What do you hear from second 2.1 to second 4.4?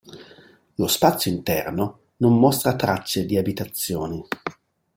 non mostra tracce di abitazioni.